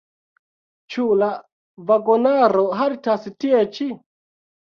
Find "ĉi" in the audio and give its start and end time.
3.79-3.87